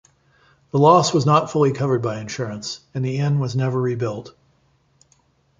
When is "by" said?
2.01-2.17